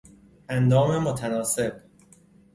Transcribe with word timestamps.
اندام 0.49 1.03
متناسب 1.03 1.81